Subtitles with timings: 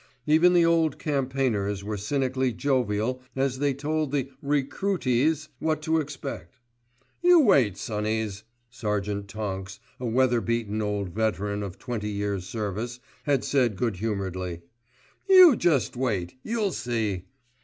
[0.25, 6.55] Even the old campaigners were cynically jovial as they told the "recruities" what to expect.
[7.21, 8.41] "You wait, sonnies,"
[8.71, 14.63] Sergeant Tonks, a weather beaten old veteran of twenty years' service, had said good humouredly,
[15.29, 17.25] "You just wait, you'll see!"